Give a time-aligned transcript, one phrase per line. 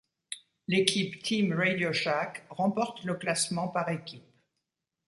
[0.67, 4.25] L'équipe Team RadioShack remporte le classement par équipes.